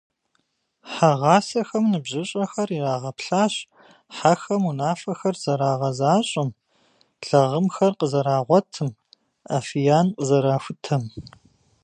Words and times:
Хьэгъасэхэм 0.91 1.85
ныбжьыщӏэхэр 1.91 2.69
ирагъэплъащ 2.77 3.53
хьэхэм 4.15 4.63
унафэхэр 4.69 5.35
зэрагъэзащӏэм, 5.43 6.49
лагъымхэр 7.27 7.93
къызэрагъуэтым, 7.99 8.89
афиян 9.57 10.07
къызэрахутэм. 10.15 11.03